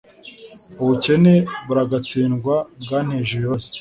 Ubukene 0.81 1.33
buragatsindwa 1.67 2.55
bwanteje 2.81 3.31
ibibazo 3.37 3.67